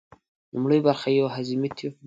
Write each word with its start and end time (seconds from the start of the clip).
لومړۍ 0.53 0.79
برخه 0.87 1.07
یې 1.11 1.17
یو 1.21 1.27
هضمي 1.35 1.69
تیوپ 1.77 1.93
دی. 1.95 1.99